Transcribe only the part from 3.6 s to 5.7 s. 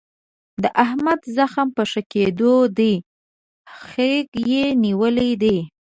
خیګ یې نیولی دی.